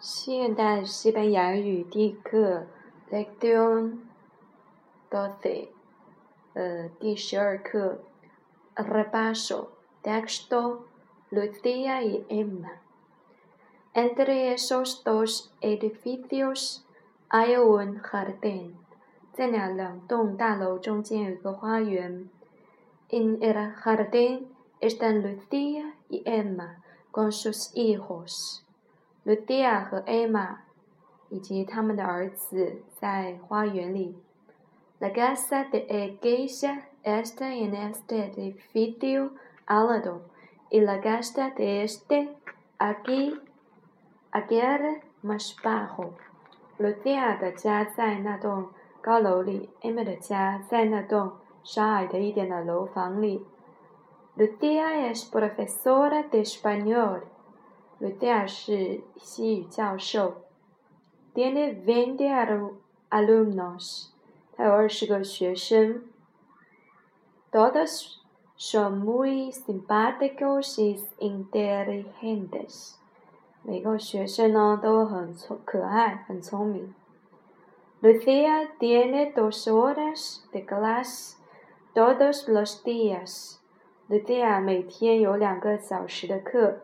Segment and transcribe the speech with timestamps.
[0.00, 2.66] 现代西班牙语第一课，
[3.10, 3.98] Lección
[5.10, 5.68] doce，
[6.54, 8.00] 呃，第十二课，
[8.74, 9.68] Repaso
[10.02, 10.80] texto
[11.30, 16.82] Lucía y Emma。Entre esos dos edificios
[17.28, 18.74] hay un jardín。
[19.32, 22.28] 在那两栋大楼中间有一个花园。
[23.08, 24.48] En el jardín
[24.80, 28.62] están Lucía y Emma con sus hijos。
[29.27, 30.59] Lucia 和 Emma
[31.27, 34.15] 以及他们的儿子在花园里。
[35.01, 39.31] La casa de ella está en este edificio
[39.65, 40.21] alado
[40.69, 42.29] y la casa de este
[42.77, 43.37] aquí
[44.31, 44.61] aquí
[45.21, 46.13] más bajo.
[46.79, 48.69] Lucia 的家在那栋
[49.01, 51.33] 高楼里，Emma 的家在那栋
[51.65, 53.45] 稍矮的一点的楼房里。
[54.37, 57.23] Lucia es profesora de español.
[57.99, 60.43] Lucia 是西语教授
[61.33, 62.29] ，tiene veinte
[63.09, 64.09] alumnos，
[64.55, 66.03] 他有二十个学生
[67.51, 68.19] ，todos
[68.55, 72.95] son muy simpáticos y inteligentes，
[73.63, 76.93] 每个学生呢都很聪可爱，很聪明。
[77.99, 81.35] Lucia tiene dos horas de clase
[81.95, 83.57] todos los días。
[84.07, 86.83] Lucia 每天有两个小时的课。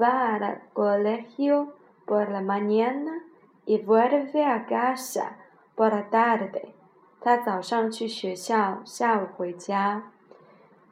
[0.00, 1.74] va al colegio
[2.06, 3.24] por la mañana
[3.66, 5.36] y vuelve a casa
[5.74, 6.74] por la tarde.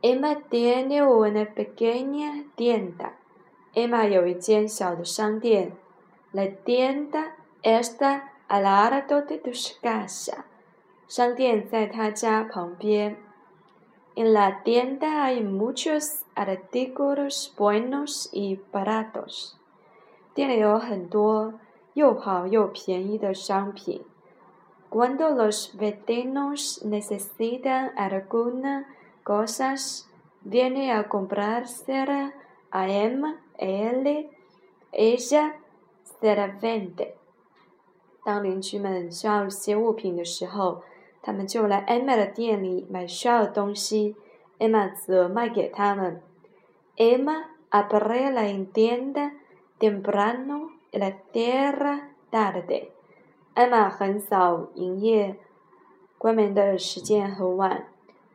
[0.02, 3.12] Emma tiene una pequeña tienda.
[3.74, 4.04] Emma
[6.32, 10.44] La tienda está al lado de su casa.
[11.10, 13.16] 商店在他家旁边。
[14.16, 19.58] En la tienda hay muchos artículos buenos y baratos.
[20.34, 20.62] Tiene
[24.88, 28.86] Cuando los vecinos necesitan alguna
[29.22, 30.08] cosas,
[30.42, 32.34] viene a comprársela
[32.70, 34.30] a Emma, él,
[34.92, 35.56] ella
[36.20, 37.16] se la vende.
[38.22, 40.82] 当邻居们需要一些物品的时候，
[41.25, 44.15] 他们就来 Emma 的店里买需要的东西
[44.59, 46.21] ，Emma 则卖给他们。
[46.95, 49.31] Emma abre la tienda
[49.79, 52.89] temprano y la cierra tarde。
[53.55, 55.37] Emma 很早营业，
[56.19, 57.87] 关门的时间很晚。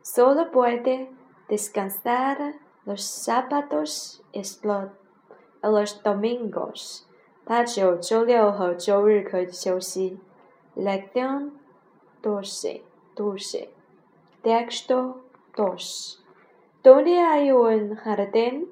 [0.03, 1.07] Solo puede
[1.47, 4.41] descansar los sábados y
[5.61, 7.03] los domingos。
[7.45, 10.19] 他只有周六和周日可以休息。
[10.75, 11.51] Lección
[12.21, 12.83] doce,
[13.15, 13.69] doce.
[14.43, 15.23] Texto
[15.55, 16.23] dos.
[16.83, 18.69] ¿Dónde hay un jardín?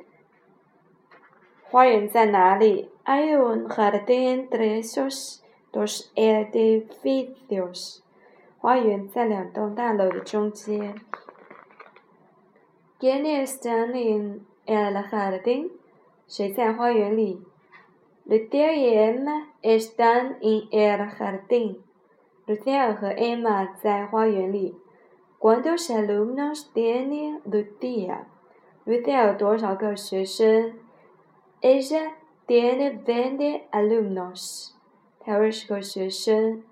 [1.72, 8.04] Hay un jardín entre esos dos edificios.
[13.00, 15.72] ¿Quiénes están en el jardín?
[19.10, 21.89] Emma están en el jardín.
[22.49, 24.77] Lucía 和 Emma 在花园里。¿
[25.39, 28.27] Cuántos alumnos tiene Lucía?
[28.87, 30.75] Lucía 有多少个学生？
[31.61, 32.13] Ella
[32.47, 34.73] tiene veinte alumnos.
[35.21, 36.63] 她有二十个学生。¿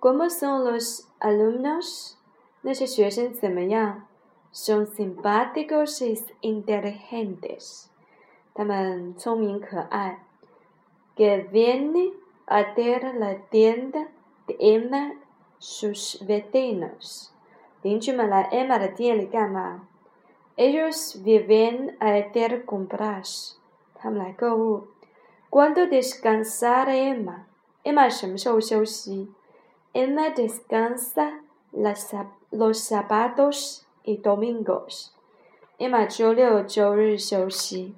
[0.00, 2.14] Cómo son los alumnos?
[2.62, 4.06] 那些学生怎么样？
[4.52, 7.86] Son simpáticos y inteligentes.
[8.54, 10.24] 他们聪明可爱。
[11.14, 12.12] Que viene
[12.46, 14.08] a ver la tienda
[14.46, 15.14] de Emma
[15.58, 17.32] sus vecinos.
[17.82, 19.80] Emma
[20.56, 23.58] Ellos viven a hacer compras.
[25.48, 27.46] ¿Cuándo descansa Emma?
[27.82, 28.08] Emma
[29.92, 31.40] Emma descansa
[32.50, 35.14] los sábados y domingos.
[35.78, 37.94] Emma 周六周日休息。